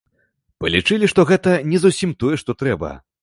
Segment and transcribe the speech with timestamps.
[0.63, 2.91] Палічылі, што гэта не зусім тое, што трэба.